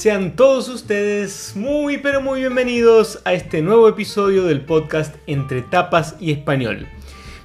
[0.00, 6.16] Sean todos ustedes muy pero muy bienvenidos a este nuevo episodio del podcast Entre Tapas
[6.18, 6.88] y Español.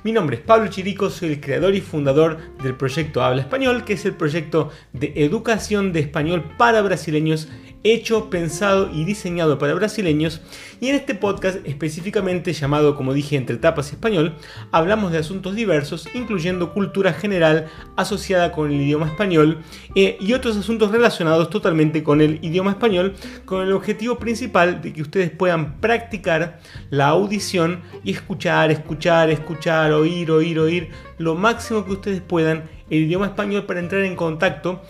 [0.05, 3.91] Mi nombre es Pablo Chirico, soy el creador y fundador del proyecto Habla Español, que
[3.91, 7.50] es el proyecto de educación de español para brasileños
[7.86, 10.41] hecho, pensado y diseñado para brasileños.
[10.81, 14.36] Y en este podcast específicamente llamado, como dije, Entre Tapas y Español,
[14.71, 19.60] hablamos de asuntos diversos, incluyendo cultura general asociada con el idioma español
[19.93, 23.15] eh, y otros asuntos relacionados totalmente con el idioma español,
[23.46, 29.91] con el objetivo principal de que ustedes puedan practicar la audición y escuchar, escuchar, escuchar,
[29.91, 34.81] oír, oír, oír, lo máximo que ustedes puedan el idioma español para entrar en contacto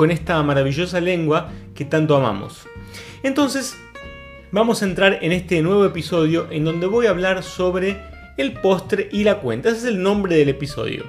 [0.00, 2.66] con esta maravillosa lengua que tanto amamos.
[3.22, 3.76] Entonces,
[4.50, 7.98] vamos a entrar en este nuevo episodio en donde voy a hablar sobre
[8.38, 9.68] el postre y la cuenta.
[9.68, 11.04] Ese es el nombre del episodio.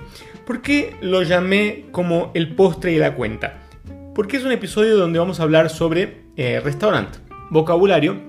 [0.46, 3.62] ¿Por qué lo llamé como el postre y la cuenta?
[4.14, 8.20] Porque es un episodio donde vamos a hablar sobre eh, restaurante, vocabulario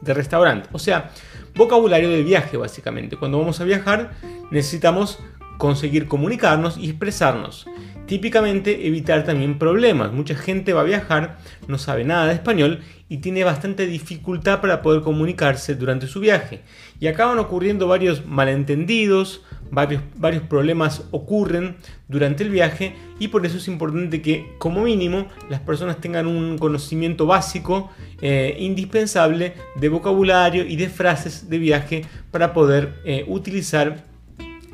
[0.00, 0.68] de restaurante.
[0.70, 1.10] O sea,
[1.56, 3.16] vocabulario de viaje básicamente.
[3.16, 4.12] Cuando vamos a viajar
[4.52, 5.18] necesitamos
[5.58, 7.66] conseguir comunicarnos y expresarnos.
[8.08, 10.12] Típicamente evitar también problemas.
[10.12, 14.80] Mucha gente va a viajar, no sabe nada de español y tiene bastante dificultad para
[14.80, 16.62] poder comunicarse durante su viaje.
[17.00, 21.76] Y acaban ocurriendo varios malentendidos, varios, varios problemas ocurren
[22.08, 26.56] durante el viaje y por eso es importante que como mínimo las personas tengan un
[26.56, 27.90] conocimiento básico
[28.22, 34.07] eh, indispensable de vocabulario y de frases de viaje para poder eh, utilizar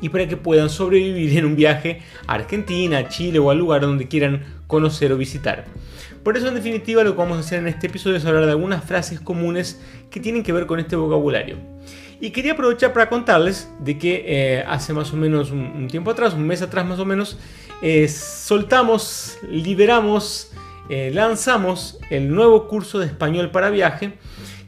[0.01, 4.07] y para que puedan sobrevivir en un viaje a Argentina, Chile o al lugar donde
[4.07, 5.65] quieran conocer o visitar.
[6.23, 8.51] Por eso en definitiva lo que vamos a hacer en este episodio es hablar de
[8.51, 9.79] algunas frases comunes
[10.09, 11.57] que tienen que ver con este vocabulario.
[12.19, 16.33] Y quería aprovechar para contarles de que eh, hace más o menos un, tiempo atrás,
[16.33, 17.37] un mes atrás más o menos,
[17.81, 20.51] eh, soltamos, liberamos,
[20.89, 24.13] eh, lanzamos el nuevo curso de español para viaje,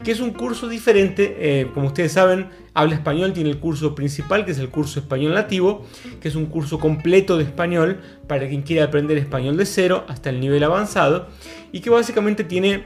[0.03, 4.51] que es un curso diferente, como ustedes saben, Habla Español tiene el curso principal, que
[4.51, 5.85] es el curso Español Nativo,
[6.21, 10.29] que es un curso completo de español para quien quiera aprender español de cero hasta
[10.29, 11.27] el nivel avanzado,
[11.71, 12.83] y que básicamente tiene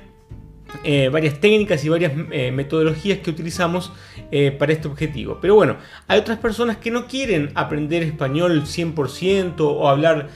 [0.83, 3.91] eh, varias técnicas y varias eh, metodologías que utilizamos
[4.31, 5.39] eh, para este objetivo.
[5.41, 5.75] Pero bueno,
[6.07, 10.29] hay otras personas que no quieren aprender español 100% o hablar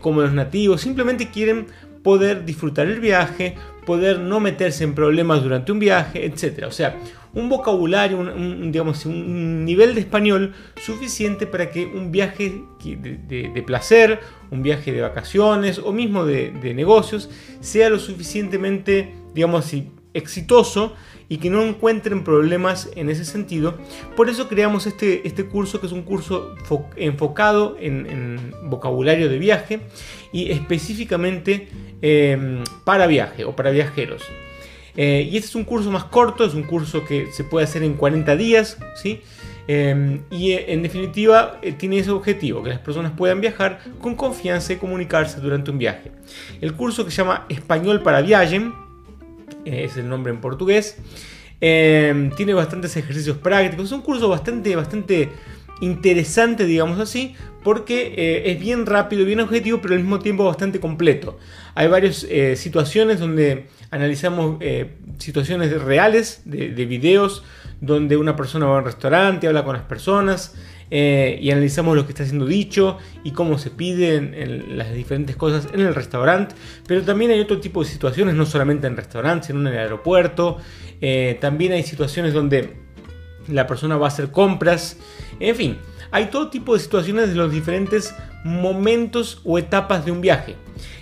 [0.00, 1.66] como los nativos, simplemente quieren
[2.02, 3.54] poder disfrutar el viaje,
[3.88, 6.66] poder no meterse en problemas durante un viaje, etc.
[6.66, 6.98] O sea,
[7.32, 14.20] un vocabulario, un, digamos, un nivel de español suficiente para que un viaje de, placer,
[14.50, 19.72] un viaje de vacaciones o mismo de, negocios sea lo suficientemente, digamos
[20.12, 20.92] exitoso
[21.28, 23.76] y que no encuentren problemas en ese sentido.
[24.16, 26.54] Por eso creamos este, este curso que es un curso
[26.96, 29.80] enfocado en, vocabulario de viaje
[30.32, 31.68] y específicamente
[32.02, 34.22] em, para viaje o para viajeros.
[34.96, 37.82] Eh, y este es un curso más corto, es un curso que se puede hacer
[37.82, 39.20] en 40 días, ¿sí?
[39.68, 44.16] Em, y eh, en definitiva eh, tiene ese objetivo, que las personas puedan viajar con
[44.16, 46.10] confianza y comunicarse durante un viaje.
[46.62, 48.72] El curso que se llama Español para Viajen,
[49.64, 50.96] es el nombre en portugués,
[51.60, 55.28] em, tiene bastantes ejercicios prácticos, es un curso bastante, bastante
[55.80, 61.38] interesante, digamos así, porque es bien rápido, bien objetivo, pero al mismo tiempo bastante completo.
[61.74, 62.26] Hay varias
[62.56, 67.42] situaciones donde analizamos eh, situaciones reales de, videos
[67.80, 70.54] donde una persona va a un restaurante, habla con las personas
[70.90, 75.68] eh, y analizamos lo que está siendo dicho y cómo se piden las diferentes cosas
[75.72, 76.54] en el restaurante.
[76.86, 80.58] Pero también hay otro tipo de situaciones, no solamente en restaurantes, sino en el aeropuerto.
[81.00, 82.76] Eh, también hay situaciones donde
[83.48, 84.98] la persona va a hacer compras.
[85.40, 85.78] En fin,
[86.10, 90.56] hay todo tipo de situaciones de los diferentes momentos o etapas de un viaje.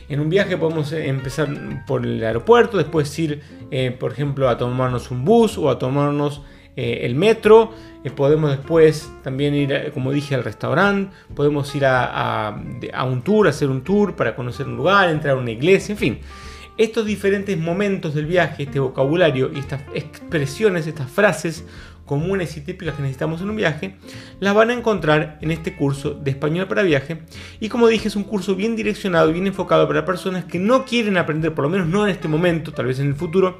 [0.09, 5.10] En un viaje podemos empezar por el aeropuerto, después ir, eh, por ejemplo, a tomarnos
[5.10, 6.42] un bus o a tomarnos
[6.76, 7.72] eh, el metro.
[8.14, 11.14] podemos después también ir, como dije, al restaurante.
[11.34, 15.41] Podemos ir a, a, un tour, hacer un tour para conocer un lugar, entrar a
[15.41, 16.18] una iglesia, en fin.
[16.78, 21.64] Estos diferentes momentos del viaje, este vocabulario y estas expresiones, estas frases
[22.04, 23.96] comunes y típicas que necesitamos en un viaje,
[24.40, 27.22] las van a encontrar en este curso de español para viaje.
[27.60, 31.16] Y como dije, es un curso bien direccionado, bien enfocado para personas que no quieren
[31.16, 33.58] aprender, por lo menos no en este momento, tal vez en el futuro,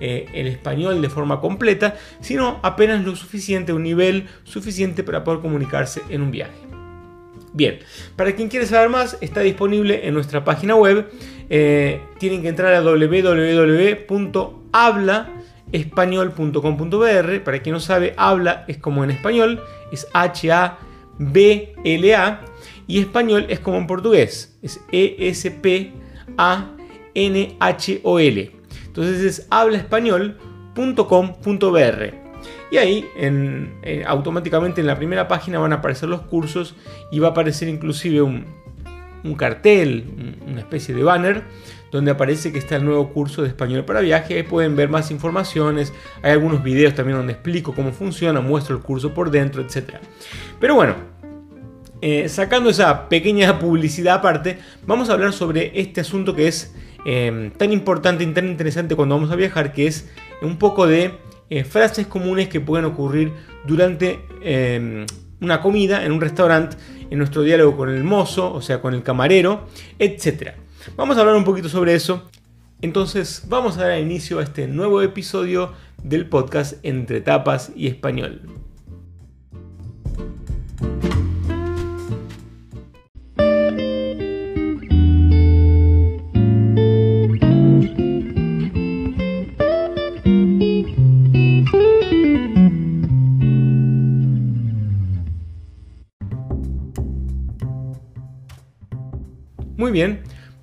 [0.00, 5.40] eh, el español de forma completa, sino apenas lo suficiente, un nivel suficiente para poder
[5.40, 6.73] comunicarse en un viaje.
[7.54, 7.78] Bien,
[8.16, 11.08] para quien quiere saber más, está disponible en nuestra página web.
[11.48, 13.70] Eh, tienen que entrar a www.habla
[15.72, 17.44] español.com.br.
[17.44, 19.62] Para quien no sabe, habla es como en español,
[19.92, 20.80] es H-A-B-L-A.
[22.86, 26.74] Y español es como en portugués, es E-S-P-A-N-O-L.
[27.14, 28.50] N-H-O-L.
[28.86, 32.23] Entonces es hablaespañol.com.br.
[32.70, 33.08] Y ahí
[34.06, 36.74] automáticamente en la primera página van a aparecer los cursos
[37.10, 38.46] y va a aparecer inclusive un,
[39.24, 41.44] un cartel, una especie de banner
[41.94, 44.34] donde aparece que está el nuevo curso de español para viaje.
[44.34, 45.92] Ahí pueden ver más informaciones.
[46.22, 49.94] Hay algunos videos también donde explico cómo funciona, muestro el curso por dentro, etc.
[50.58, 50.96] Pero bueno,
[52.00, 56.74] eh, sacando esa pequeña publicidad aparte, vamos a hablar sobre este asunto que es
[57.06, 60.10] em, tan importante y tan interesante cuando vamos a viajar, que es
[60.42, 61.12] un poco de
[61.50, 63.32] eh, frases comunes que pueden ocurrir
[63.66, 65.06] durante em,
[65.40, 66.76] una comida en un restaurante,
[67.10, 69.66] en nuestro diálogo con el mozo, o sea, con el camarero,
[69.98, 70.52] etc.
[70.96, 72.28] Vamos a hablar un poquito sobre eso.
[72.80, 78.63] Entonces vamos a dar inicio a este nuevo episodio del podcast Entre Tapas y Español.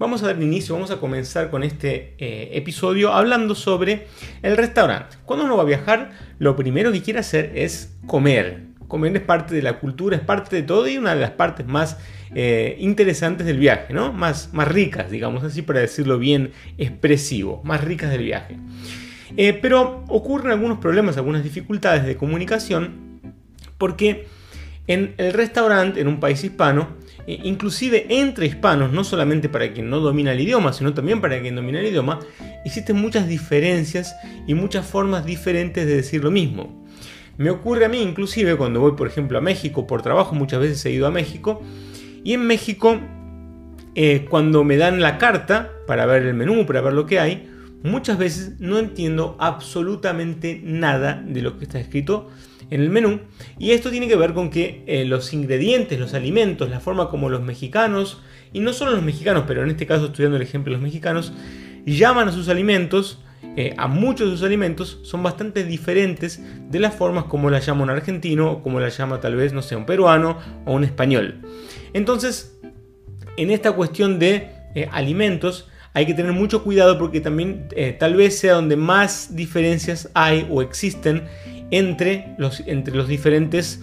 [0.01, 4.07] Vamos a dar inicio, vamos a comenzar con este eh, episodio hablando sobre
[4.41, 5.17] el restaurante.
[5.25, 6.09] Cuando uno va a viajar,
[6.39, 8.63] lo primero que quiere hacer es comer.
[8.87, 11.67] Comer es parte de la cultura, es parte de todo y una de las partes
[11.67, 11.99] más
[12.33, 14.11] eh, interesantes del viaje, ¿no?
[14.11, 18.57] Más, más ricas, digamos así, para decirlo bien expresivo, más ricas del viaje.
[19.37, 23.21] Eh, pero ocurren algunos problemas, algunas dificultades de comunicación,
[23.77, 24.25] porque
[24.87, 29.99] en el restaurante, en un país hispano, inclusive entre hispanos, no solamente para quien no
[29.99, 32.19] domina el idioma, sino también para quien domina el idioma,
[32.65, 34.15] existen muchas diferencias
[34.47, 36.85] y muchas formas diferentes de decir lo mismo.
[37.37, 40.85] Me ocurre a mí inclusive cuando voy, por ejemplo, a México por trabajo, muchas veces
[40.85, 41.61] he ido a México,
[42.23, 42.99] y en México,
[43.95, 47.49] eh, cuando me dan la carta para ver el menú, para ver lo que hay,
[47.83, 52.29] muchas veces no entiendo absolutamente nada de lo que está escrito
[52.71, 53.19] en el menú.
[53.59, 57.29] Y esto tiene que ver con que eh, los ingredientes, los alimentos, la forma como
[57.29, 58.21] los mexicanos,
[58.53, 61.33] y no solo los mexicanos, pero en este caso estudiando el ejemplo de los mexicanos,
[61.85, 63.19] llaman a sus alimentos,
[63.57, 67.83] eh, a muchos de sus alimentos, son bastante diferentes de las formas como la llama
[67.83, 71.41] un argentino, o como la llama tal vez, no sé, un peruano o un español.
[71.93, 72.57] Entonces,
[73.35, 77.67] en esta cuestión de eh, alimentos, hay que tener mucho cuidado porque también
[77.99, 81.23] tal vez sea donde más diferencias hay o existen
[81.71, 83.81] entre los, entre los diferentes,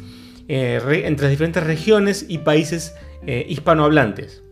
[0.49, 2.95] eh, entre las diferentes regiones y países
[3.27, 4.43] eh, hispanohablantes.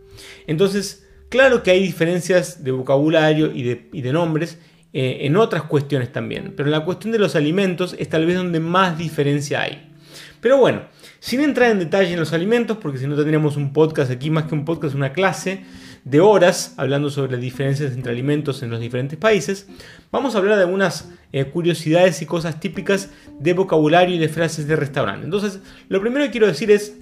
[0.47, 4.59] Entonces, claro que hay diferencias de vocabulario y de, nombres
[4.93, 8.37] eh, en otras cuestiones también, pero en la cuestión de los alimentos es tal vez
[8.37, 9.93] donde más diferencia hay.
[10.41, 10.83] Pero bueno,
[11.21, 14.45] sin entrar en detalle en los alimentos, porque si no tendríamos un podcast aquí, más
[14.45, 15.65] que un podcast, una clase,
[16.07, 19.67] de horas hablando sobre las diferencias entre alimentos en los diferentes países,
[20.13, 23.11] vamos a hablar de algunas eh, curiosidades y cosas típicas
[23.41, 25.25] de vocabulario y de frases de restaurante.
[25.25, 25.59] Entonces,
[25.89, 26.95] lo primero que quiero decir es,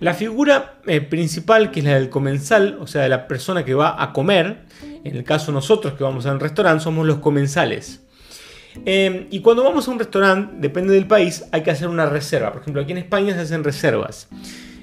[0.00, 3.74] la figura eh, principal, que es la del comensal, o sea, de la persona que
[3.74, 4.62] va a comer,
[5.04, 8.00] en el caso nosotros que vamos a un restaurante, somos los comensales.
[8.86, 12.52] Em, y cuando vamos a un restaurante, depende del país, hay que hacer una reserva.
[12.52, 14.28] Por ejemplo, aquí en España se hacen reservas.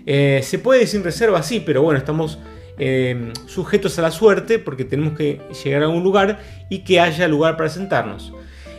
[0.06, 2.38] Eh, se puede decir reserva, sí, pero bueno, estamos
[2.78, 6.40] Em, sujetos a la suerte porque tenemos que llegar a un lugar
[6.70, 8.34] y que haya lugar para sentarnos.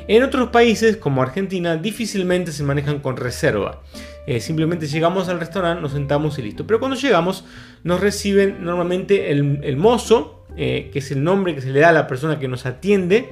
[0.08, 3.82] En otros países, como Argentina, difícilmente se manejan con reserva.
[4.26, 6.66] Eh, simplemente llegamos al restaurante, nos sentamos y listo.
[6.66, 7.44] Pero cuando llegamos,
[7.84, 11.92] nos reciben normalmente el, mozo, eh, que es el nombre que se le da a
[11.92, 13.30] la persona que nos atiende.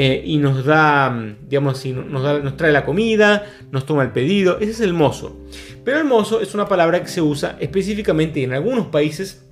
[0.00, 4.58] Eh, y nos da, digamos así, nos, nos trae la comida, nos toma el pedido.
[4.60, 5.36] Ese es el mozo.
[5.84, 9.47] Pero el mozo es una palabra que se usa específicamente en algunos países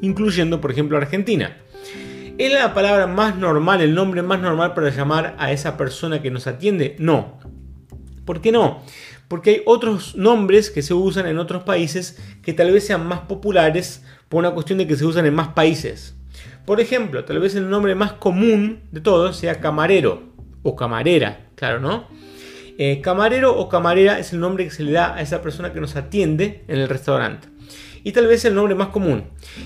[0.00, 1.56] incluyendo por ejemplo Argentina.
[2.38, 6.30] ¿Es la palabra más normal, el nombre más normal para llamar a esa persona que
[6.30, 6.96] nos atiende?
[6.98, 7.38] No.
[8.24, 8.82] ¿Por qué no?
[9.28, 13.20] Porque hay otros nombres que se usan en otros países que tal vez sean más
[13.20, 16.16] populares por una cuestión de que se usan en más países.
[16.64, 21.78] Por ejemplo, tal vez el nombre más común de todos sea camarero o camarera, claro,
[21.80, 22.08] ¿no?
[22.78, 25.80] Eh, camarero o camarera es el nombre que se le da a esa persona que
[25.80, 27.48] nos atiende en el restaurante
[28.04, 29.24] y tal vez el nombre más común.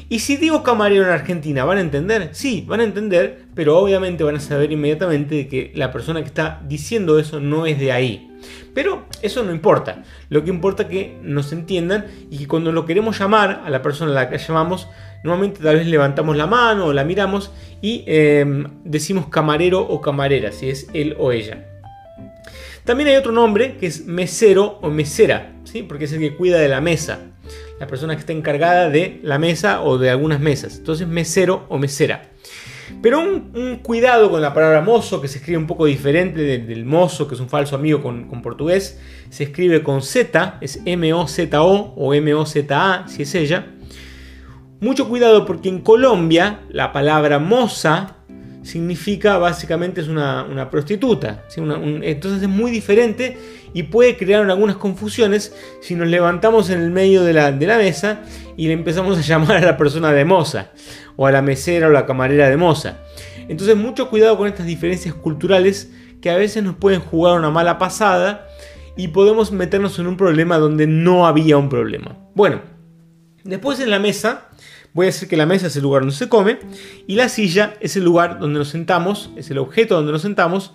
[0.09, 2.31] Y si digo camarero en Argentina, ¿van a entender?
[2.33, 6.61] Sí, van a entender, pero obviamente van a saber inmediatamente que la persona que está
[6.67, 8.31] diciendo eso no es de ahí.
[8.75, 10.03] Pero eso no importa.
[10.29, 13.83] Lo que importa es que nos entiendan y que cuando lo queremos llamar a la
[13.83, 14.89] persona a la que llamamos,
[15.23, 20.53] normalmente tal vez levantamos la mano o la miramos y em, decimos camarero o camarera,
[20.53, 21.67] si es él o ella.
[22.85, 25.83] También hay otro nombre que es mesero o mesera, ¿sí?
[25.83, 27.34] porque es el que cuida de la mesa
[27.85, 30.79] la persona que está encargada de la mesa o de algunas mesas.
[30.79, 32.31] Entonces, mesero o mesera.
[33.03, 37.29] Pero un, cuidado con la palabra mozo, que se escribe un poco diferente del, mozo,
[37.29, 38.99] que es un falso amigo con, con, portugués.
[39.29, 43.67] Se escribe con Z, es M-O-Z-O o M-O-Z-A, si es ella.
[44.81, 48.17] Mucho cuidado porque en Colombia la palabra moza
[48.65, 51.45] significa básicamente es una, prostituta.
[51.57, 53.39] entonces es muy diferente
[53.75, 58.23] y puede crear algunas confusiones si nos levantamos en el medio de la, mesa
[58.57, 60.71] y le empezamos a llamar a la persona de moza
[61.17, 62.99] o a la mesera o la camarera de moza.
[63.49, 65.91] Entonces mucho cuidado con estas diferencias culturales
[66.23, 68.49] que a veces nos pueden jugar una mala pasada
[68.97, 72.17] y podemos meternos en un problema donde no había un problema.
[72.35, 72.63] Bueno,
[73.43, 74.49] después en la mesa
[74.95, 76.59] Voy a decir que la mesa es el lugar donde se come
[77.07, 80.73] y la silla es el lugar donde nos sentamos, es el objeto donde nos sentamos.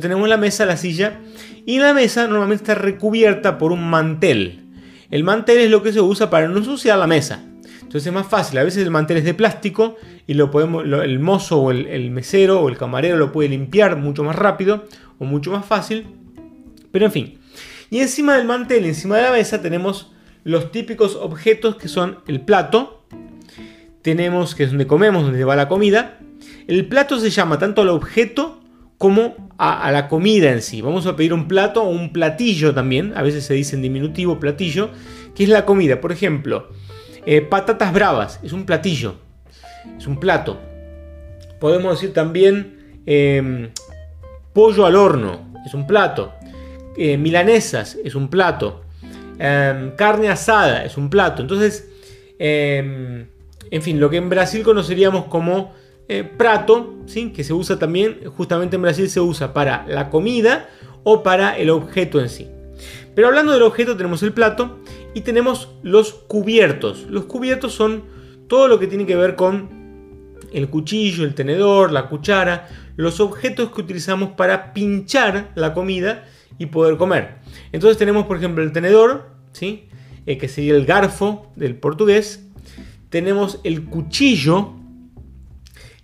[0.00, 1.20] Tenemos la mesa, la silla
[1.64, 4.64] y la mesa normalmente está recubierta por un mantel.
[5.10, 7.44] El mantel es lo que se usa para no ensuciar la mesa.
[7.80, 9.96] Entonces es más fácil, a veces el mantel es de plástico
[10.26, 14.24] y lo podemos, el mozo o el mesero o el camarero lo puede limpiar mucho
[14.24, 14.84] más rápido
[15.18, 16.06] o mucho más fácil.
[16.92, 17.38] Pero en fin.
[17.90, 20.12] Y encima del mantel, encima de la mesa, tenemos
[20.44, 22.99] los típicos objetos que son el plato,
[24.02, 26.18] tenemos, que es donde comemos, donde va la comida.
[26.66, 28.60] El plato se llama tanto al objeto
[29.00, 30.82] como a, la comida en sí.
[30.82, 34.38] Vamos a pedir un plato o un platillo también, a veces se dice en diminutivo
[34.38, 34.90] platillo,
[35.34, 36.00] que es la comida.
[36.00, 36.68] Por ejemplo,
[37.24, 39.14] eh, patatas bravas, es un platillo,
[39.96, 40.60] es un plato.
[41.58, 43.70] Podemos decir también em,
[44.52, 46.34] pollo al horno, es un plato.
[46.96, 48.82] Eh, milanesas, es un plato.
[49.38, 51.40] Em, carne asada, es un plato.
[51.40, 51.88] Entonces,
[52.38, 53.26] em,
[53.70, 55.72] en fin, lo que en Brasil conoceríamos como
[56.08, 56.96] eh, prato,
[57.34, 60.68] que se usa también, justamente en Brasil se usa para la comida
[61.04, 62.48] o para el objeto en sí.
[63.14, 64.78] Pero hablando del objeto tenemos el plato
[65.14, 67.06] y tenemos los cubiertos.
[67.08, 68.04] Los cubiertos son
[68.48, 69.80] todo lo que tiene que ver con
[70.52, 76.24] el cuchillo, el tenedor, la cuchara, los objetos que utilizamos para pinchar la comida
[76.58, 77.36] y poder comer.
[77.72, 79.88] Entonces tenemos por ejemplo el tenedor, ¿sí?
[80.26, 82.49] Eh, que sería el garfo del portugués,
[83.10, 84.72] tenemos el cuchillo,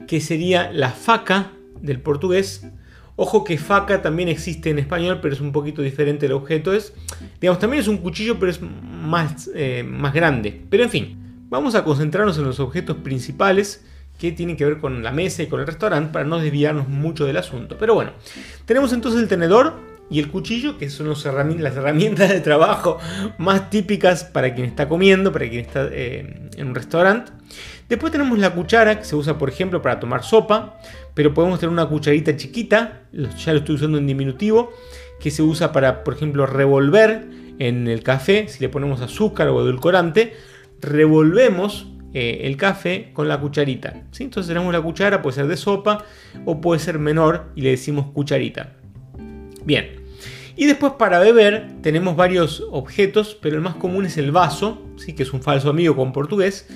[0.06, 2.66] que sería la faca del portugués.
[3.16, 6.74] Ojo que faca también existe en español, pero es un poquito diferente el objeto.
[6.74, 6.92] Es,
[7.40, 10.62] digamos, también es un cuchillo, pero es más, eh, más grande.
[10.68, 11.16] Pero en fin,
[11.48, 13.84] vamos a concentrarnos en los objetos principales
[14.18, 17.24] que tienen que ver con la mesa y con el restaurante para no desviarnos mucho
[17.24, 17.76] del asunto.
[17.78, 18.12] Pero bueno,
[18.64, 19.74] tenemos entonces el tenedor,
[20.08, 22.98] y el cuchillo, que son las herramientas de trabajo
[23.38, 27.32] más típicas para quien está comiendo, para quien está eh, en un restaurante.
[27.88, 30.78] Después tenemos la cuchara, que se usa por ejemplo para tomar sopa,
[31.14, 34.72] pero podemos tener una cucharita chiquita, ya lo estoy usando en diminutivo,
[35.20, 37.24] que se usa para, por ejemplo, revolver
[37.58, 40.34] en el café, si le ponemos azúcar o edulcorante,
[40.80, 44.04] revolvemos eh, el café con la cucharita.
[44.18, 46.04] Entonces tenemos la cuchara, puede ser de sopa
[46.44, 48.74] o puede ser menor y le decimos cucharita.
[49.66, 50.06] Bien.
[50.54, 55.12] Y después para beber tenemos varios objetos, pero el más común es el vaso, ¿sí?
[55.12, 56.66] que es un falso amigo con portugués,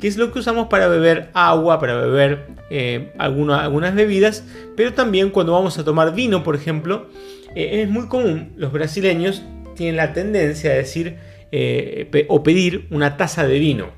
[0.00, 4.44] que es lo que usamos para beber agua, para beber eh, algunas bebidas,
[4.76, 7.08] pero también cuando vamos a tomar vino, por ejemplo,
[7.54, 9.42] eh, es muy común, los brasileños
[9.74, 11.16] tienen la tendencia a decir
[11.52, 13.90] eh, o pedir una taza de vino.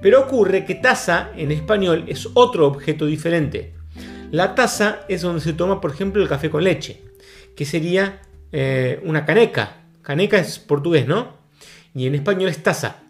[0.00, 3.74] Pero ocurre que taza en español es otro objeto diferente.
[4.30, 7.09] La taza es donde se toma, por ejemplo, el café con leche
[7.56, 8.20] que sería
[8.52, 9.76] eh, una caneca.
[10.02, 11.36] Caneca es portugués, ¿no?
[11.94, 13.02] Y en español es taza.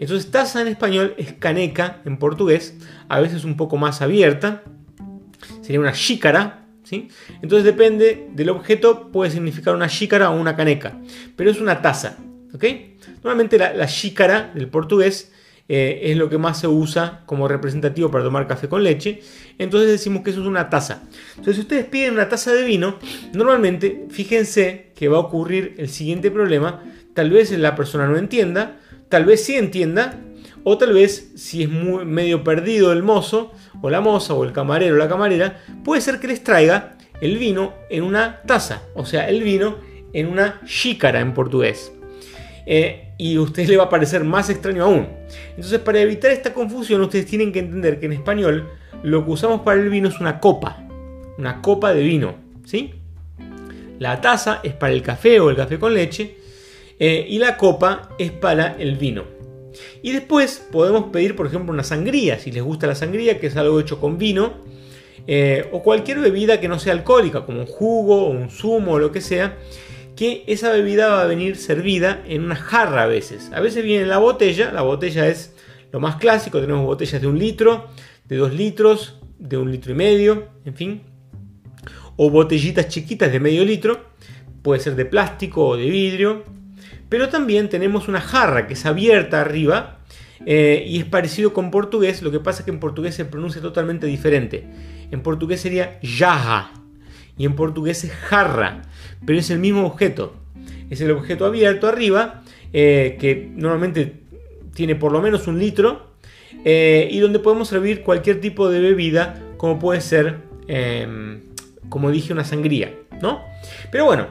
[0.00, 2.76] Entonces taza en español es caneca en portugués,
[3.08, 4.62] a veces un poco más abierta.
[5.60, 7.08] Sería una xícara, ¿sí?
[7.42, 10.98] Entonces depende del objeto, puede significar una xícara o una caneca,
[11.36, 12.16] pero es una taza,
[12.54, 12.64] ¿ok?
[13.22, 15.32] Normalmente la, la xícara del portugués
[15.68, 19.20] eh, es lo que más se usa como representativo para tomar café con leche.
[19.58, 21.02] Entonces decimos que eso es una taza.
[21.30, 22.96] Entonces si ustedes piden una taza de vino,
[23.34, 26.82] normalmente fíjense que va a ocurrir el siguiente problema.
[27.14, 30.18] Tal vez la persona no entienda, tal vez sí entienda,
[30.64, 34.94] o tal vez si es medio perdido el mozo, o la moza, o el camarero,
[34.94, 39.28] o la camarera, puede ser que les traiga el vino en una taza, o sea,
[39.28, 39.76] el vino
[40.12, 41.92] en una xícara en portugués.
[42.66, 45.08] Eh, y a usted le va a parecer más extraño aún.
[45.50, 48.68] Entonces, para evitar esta confusión, ustedes tienen que entender que en español
[49.02, 50.86] lo que usamos para el vino es una copa,
[51.36, 52.94] una copa de vino, ¿sí?
[53.98, 56.36] La taza es para el café o el café con leche
[57.00, 59.24] eh, y la copa es para el vino.
[60.00, 63.56] Y después podemos pedir, por ejemplo, una sangría, si les gusta la sangría, que es
[63.56, 64.54] algo hecho con vino,
[65.26, 68.98] eh, o cualquier bebida que no sea alcohólica, como un jugo o un zumo o
[68.98, 69.56] lo que sea
[70.18, 73.52] que esa bebida va a venir servida en una jarra a veces.
[73.54, 75.54] A veces viene en la botella, la botella es
[75.92, 77.86] lo más clásico, tenemos botellas de un litro,
[78.24, 81.02] de dos litros, de un litro y medio, en fin,
[82.16, 84.06] o botellitas chiquitas de medio litro,
[84.62, 86.42] puede ser de plástico o de vidrio,
[87.08, 90.00] pero también tenemos una jarra que es abierta arriba
[90.46, 93.62] eh, y es parecido con portugués, lo que pasa es que en portugués se pronuncia
[93.62, 94.66] totalmente diferente.
[95.12, 96.72] En portugués sería jarra
[97.36, 98.82] y en portugués es jarra,
[99.24, 100.34] pero es el mismo objeto.
[100.90, 104.14] Es el objeto abierto arriba eh, que normalmente
[104.74, 106.08] tiene por lo menos un litro
[106.64, 110.36] eh, y donde podemos servir cualquier tipo de bebida como puede ser,
[110.68, 111.40] em,
[111.88, 113.42] como dije, una sangría, ¿no?
[113.90, 114.28] Pero bueno,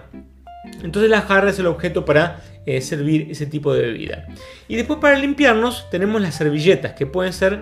[0.83, 4.27] entonces la jarra es el objeto para eh, servir ese tipo de bebida.
[4.67, 7.61] Y después para limpiarnos tenemos las servilletas que pueden ser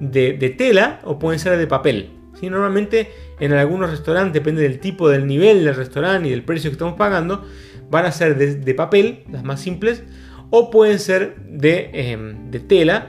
[0.00, 2.10] de, tela o pueden ser de papel.
[2.38, 2.48] ¿Sí?
[2.50, 6.74] Normalmente en algunos restaurantes, depende del tipo, del nivel del restaurante y del precio que
[6.74, 7.44] estamos pagando,
[7.90, 10.02] van a ser de, papel, las más simples,
[10.50, 13.08] o pueden ser de, em, de, tela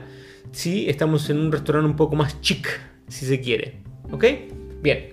[0.50, 2.68] si estamos en un restaurante un poco más chic,
[3.08, 3.80] si se quiere.
[4.10, 4.24] ¿Ok?
[4.82, 5.10] Bien.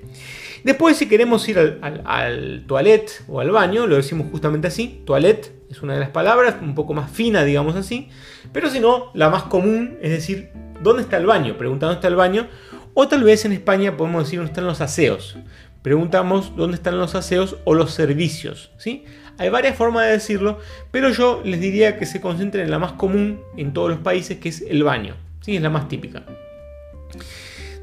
[0.63, 5.51] Después, si queremos ir al, al, toilet o al baño, lo decimos justamente así, toilet
[5.69, 8.09] es una de las palabras, un poco más fina, digamos así,
[8.51, 10.49] pero si no, la más común es decir,
[10.81, 11.57] ¿dónde está el baño?
[11.57, 12.47] Pregunta dónde está el baño,
[12.95, 15.37] o tal vez en España podemos decir dónde están los aseos.
[15.83, 19.05] Preguntamos dónde están los aseos o los servicios, ¿sí?
[19.37, 20.59] Hay varias formas de decirlo,
[20.89, 24.39] pero yo les diría que se concentren en la más común en todos los países,
[24.39, 25.57] que es el baño, ¿sí?
[25.57, 26.23] Es la más típica.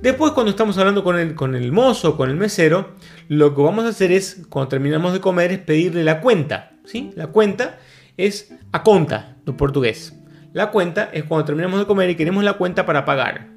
[0.01, 2.97] Después, cuando estamos hablando con el, con el mozo, con el mesero,
[3.29, 6.73] lo que vamos a hacer es, cuando terminamos de comer, es pedirle la cuenta.
[6.85, 7.13] ¿sí?
[7.15, 7.79] La cuenta
[8.17, 10.15] es a conta, en portugués.
[10.55, 13.52] La cuenta es cuando terminamos de comer y queremos la cuenta para pagar.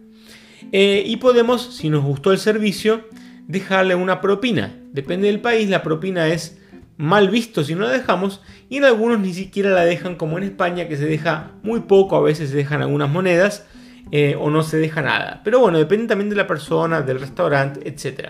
[0.72, 3.06] Eh, y podemos, si nos gustó el servicio,
[3.48, 4.76] dejarle una propina.
[4.92, 6.60] Depende del país, la propina es
[6.98, 10.46] mal visto si no la dejamos y en algunos ni siquiera la dejan como en
[10.46, 13.66] España que se deja muy poco, a veces se dejan algunas monedas
[14.12, 15.42] eh, o no se deja nada.
[15.44, 18.30] Pero bueno, depende también de la persona, del restaurante, etc.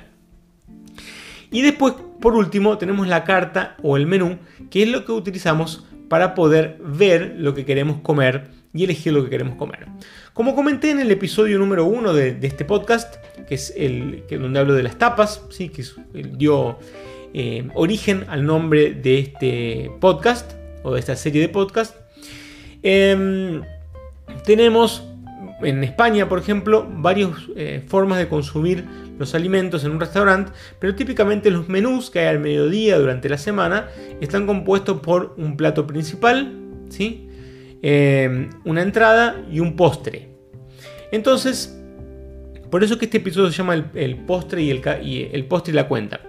[1.51, 5.86] Y después, por último, tenemos la carta o el menú, que es lo que utilizamos
[6.10, 9.88] para poder ver lo que queremos comer y elegir lo que queremos comer.
[10.33, 13.15] Como comenté en el episodio número uno de, este podcast,
[13.47, 15.69] que es el que, donde hablo de las tapas, ¿sí?
[15.69, 15.83] que
[16.38, 16.77] dio
[17.33, 20.51] eh, origen al nombre de este podcast
[20.83, 21.95] o de esta serie de podcast,
[22.83, 23.61] em,
[24.45, 25.03] tenemos
[25.61, 28.83] en España, por ejemplo, varias eh, formas de consumir
[29.17, 33.38] los alimentos en un restaurante, pero típicamente los menús que hay al mediodía durante la
[33.38, 33.88] semana
[34.19, 36.53] están compuestos por un plato principal,
[36.89, 37.24] ¿sí?
[37.88, 40.28] Eh, una entrada y un postre.
[41.12, 41.80] Entonces,
[42.71, 45.76] por eso que este episodio se llama el, postre y el, y el postre y
[45.76, 46.19] la cuenta.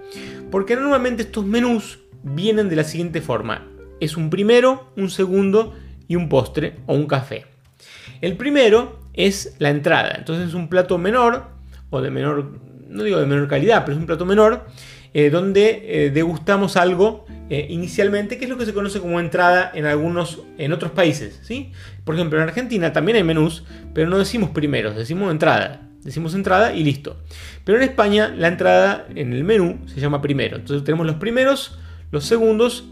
[0.50, 3.66] Porque normalmente estos menús vienen de la siguiente forma.
[4.00, 5.74] Es un primero, un segundo
[6.06, 7.46] y un postre o un café.
[8.20, 10.14] El primero es la entrada.
[10.18, 11.46] Entonces es un plato menor,
[11.88, 12.52] o de menor,
[12.86, 14.66] no digo de menor calidad, pero es un plato menor,
[15.14, 19.70] eh, donde eh, degustamos algo eh, inicialmente, que es lo que se conoce como entrada
[19.74, 21.40] en algunos, en otros países.
[21.42, 21.72] ¿sí?
[22.04, 23.64] Por ejemplo, en Argentina también hay menús,
[23.94, 25.82] pero no decimos primeros, decimos entrada.
[26.02, 27.16] Decimos entrada y listo.
[27.64, 30.56] Pero en España la entrada en el menú se llama primero.
[30.56, 31.80] Entonces tenemos los primeros,
[32.12, 32.84] los segundos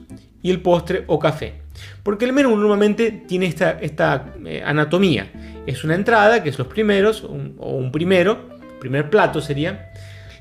[0.43, 1.63] y el postre o café.
[2.03, 5.31] Porque el menú normalmente tiene esta, esta anatomía.
[5.65, 9.93] Es una entrada, que es los primeros, o un primero, primer plato sería.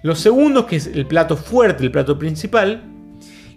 [0.03, 2.83] Los segundos, que es el plato fuerte, el plato principal.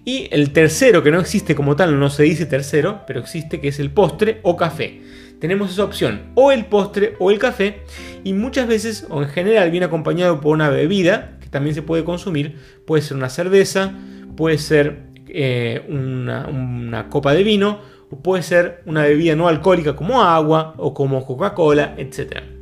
[0.04, 3.68] Y el tercero, que no existe como tal, no se dice tercero, pero existe, que
[3.68, 5.02] es el postre o café.
[5.40, 7.82] Tenemos esa opción, o el postre o el café,
[8.22, 12.04] y muchas veces, o en general, viene acompañado por una bebida, que también se puede
[12.04, 12.56] consumir.
[12.86, 13.92] Puede ser una cerveza,
[14.36, 19.96] puede ser eh, una, una copa de vino, o puede ser una bebida no alcohólica
[19.96, 22.55] como agua o como Coca-Cola, etc.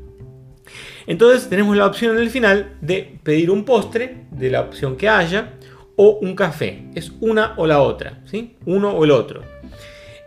[1.06, 5.08] Entonces tenemos la opción en el final de pedir un postre de la opción que
[5.08, 5.54] haya
[5.96, 6.84] o un café.
[6.94, 8.56] Es una o la otra, ¿sí?
[8.66, 9.42] Uno o el otro.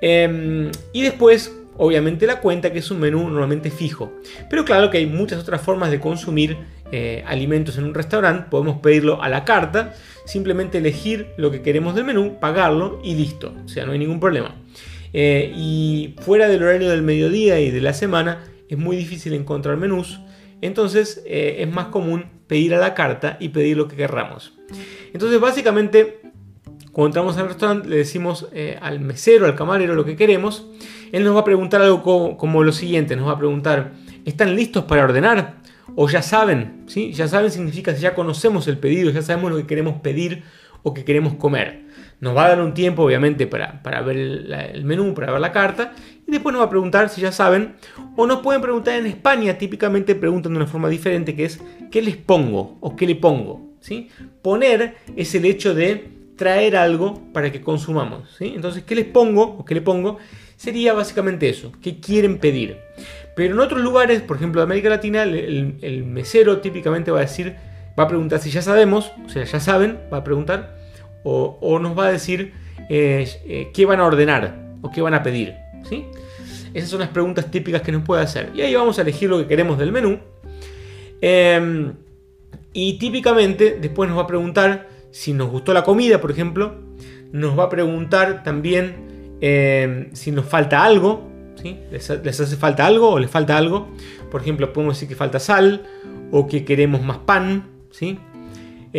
[0.01, 4.13] Em, y después, obviamente, la cuenta, que es un menú normalmente fijo.
[4.49, 6.57] Pero claro que hay muchas otras formas de consumir
[6.91, 8.47] eh, alimentos en un restaurante.
[8.49, 9.93] Podemos pedirlo a la carta,
[10.25, 13.53] simplemente elegir lo que queremos del menú, pagarlo y listo.
[13.65, 14.55] O sea, no hay ningún problema.
[15.13, 19.77] Eh, y fuera del horario del mediodía y de la semana es muy difícil encontrar
[19.77, 20.19] menús.
[20.61, 24.53] Entonces eh, es más común pedir a la carta y pedir lo que querramos.
[25.13, 26.21] Entonces básicamente
[26.97, 30.65] cuando entramos al restaurante le decimos eh, al mesero, al camarero lo que queremos.
[31.11, 32.01] Él nos va a preguntar algo
[32.37, 33.15] como, lo siguiente.
[33.15, 33.91] Nos va a preguntar,
[34.25, 35.57] ¿están listos para ordenar?
[35.95, 37.13] O ya saben, ¿sí?
[37.13, 40.41] Ya saben significa ya conocemos el pedido, ya sabemos lo que queremos pedir
[40.87, 41.85] o que queremos comer.
[42.19, 45.93] Nos va a dar un tiempo, obviamente, para, ver el, menú, para ver la carta.
[46.25, 47.75] y después nos va a preguntar si ya saben,
[48.15, 51.59] o nos pueden preguntar en España, típicamente preguntan de una forma diferente, que es
[51.91, 52.77] ¿qué les pongo?
[52.79, 53.75] o ¿qué le pongo?
[53.81, 54.09] ¿Sí?
[54.41, 58.33] Poner es el hecho de traer algo para que consumamos.
[58.37, 58.53] ¿sí?
[58.55, 60.17] Entonces, ¿qué les pongo o qué le pongo?
[60.55, 62.77] Sería básicamente eso, ¿qué quieren pedir?
[63.35, 67.55] Pero en otros lugares, por ejemplo de América Latina, el, mesero típicamente va a decir,
[67.97, 70.76] va a preguntar si ya sabemos, o sea, ya saben, va a preguntar,
[71.23, 72.53] o, nos va a decir
[72.89, 75.55] eh, eh, qué van a ordenar o qué van a pedir.
[75.89, 76.05] ¿sí?
[76.73, 78.51] Esas son las preguntas típicas que nos puede hacer.
[78.55, 80.19] Y ahí vamos a elegir lo que queremos del menú.
[81.21, 81.93] Em,
[82.73, 86.75] y típicamente después nos va a preguntar si nos gustó la comida, por ejemplo.
[87.31, 91.27] Nos va a preguntar también em, si nos falta algo.
[91.55, 91.79] ¿sí?
[91.91, 93.87] ¿Les, hace falta algo o les falta algo?
[94.29, 95.83] Por ejemplo, podemos decir que falta sal
[96.31, 97.65] o que queremos más pan.
[97.89, 98.19] ¿sí?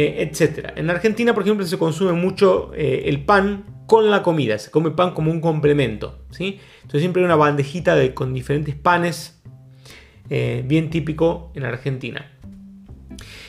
[0.00, 0.74] Eh, etc.
[0.76, 4.56] En Argentina, por ejemplo, se consume mucho eh, el pan con la comida.
[4.56, 6.20] Se come pan como un complemento.
[6.30, 6.60] ¿sí?
[6.76, 9.42] Entonces siempre hay una bandejita de, con diferentes panes.
[10.30, 12.30] Eh, bien típico en Argentina.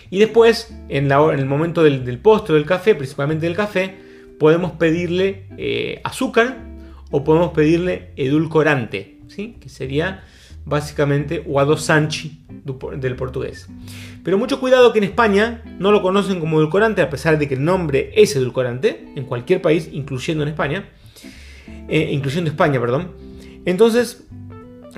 [0.10, 4.00] Y después, en, el momento del, del, postre del café, principalmente del café,
[4.40, 6.66] podemos pedirle azúcar
[7.12, 9.58] o podemos pedirle edulcorante, ¿sí?
[9.62, 10.24] que sería
[10.66, 13.70] básicamente o adosanchi del portugués.
[14.24, 17.56] Pero mucho cuidado que en España no lo conocen como edulcorante, a pesar de que
[17.56, 20.90] el nombre es edulcorante, en cualquier país, incluyendo en España,
[21.88, 23.12] eh, incluyendo España, perdón.
[23.66, 24.28] Entonces,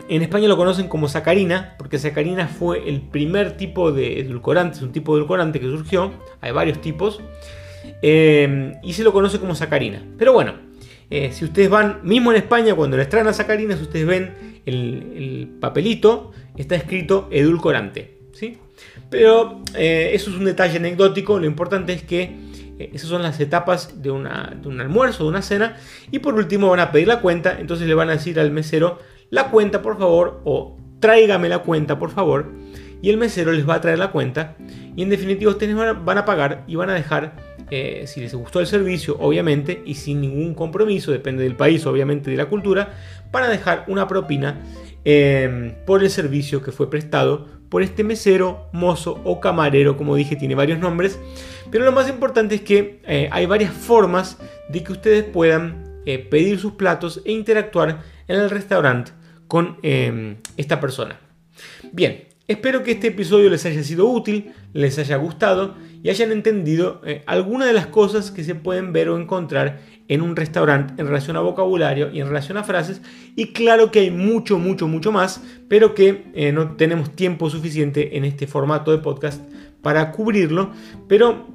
[0.09, 4.83] en España lo conocen como sacarina, porque sacarina fue el primer tipo de edulcorante, es
[4.83, 7.21] un tipo de edulcorante que surgió, hay varios tipos,
[8.01, 10.03] eh, y se lo conoce como sacarina.
[10.17, 10.53] Pero bueno,
[11.11, 14.61] eh, si ustedes van, mismo en España, cuando les traen a sacarina, si ustedes ven
[14.65, 18.17] el, papelito, está escrito edulcorante.
[18.33, 18.57] ¿sí?
[19.09, 24.01] Pero eh, eso es un detalle anecdótico, lo importante es que esas son las etapas
[24.01, 25.77] de, de, un almuerzo, de una cena.
[26.09, 28.97] Y por último van a pedir la cuenta, entonces le van a decir al mesero,
[29.29, 32.51] la cuenta por favor o tráigame la cuenta por favor
[33.01, 34.55] y el mesero les va a traer la cuenta
[34.95, 37.35] y en definitiva ustedes van a pagar y van a dejar
[37.71, 42.29] eh, si les gustó el servicio obviamente y sin ningún compromiso depende del país obviamente
[42.29, 42.93] de la cultura
[43.31, 44.61] van a dejar una propina
[45.05, 50.35] em, por el servicio que fue prestado por este mesero, mozo o camarero como dije
[50.35, 51.17] tiene varios nombres
[51.71, 54.37] pero lo más importante es que eh, hay varias formas
[54.69, 59.11] de que ustedes puedan eh, pedir sus platos e interactuar en el restaurante
[59.47, 61.19] con em, esta persona.
[61.91, 67.01] Bien, espero que este episodio les haya sido útil, les haya gustado y hayan entendido
[67.05, 71.07] eh, algunas de las cosas que se pueden ver o encontrar en un restaurante en
[71.07, 73.01] relación a vocabulario y en relación a frases.
[73.35, 78.17] Y claro que hay mucho, mucho, mucho más, pero que eh, no tenemos tiempo suficiente
[78.17, 79.41] en este formato de podcast
[79.81, 80.71] para cubrirlo.
[81.07, 81.47] Pero